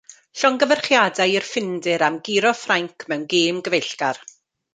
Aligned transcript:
Llongyfarchiadau 0.43 1.33
i'r 1.33 1.45
Ffindir 1.49 2.05
am 2.07 2.17
guro 2.29 2.55
Ffrainc 2.63 3.07
mewn 3.13 3.29
gêm 3.35 3.61
gyfeillgar. 3.71 4.25